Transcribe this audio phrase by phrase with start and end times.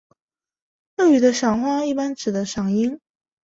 [0.97, 2.99] 日语的赏花一般指的是赏樱。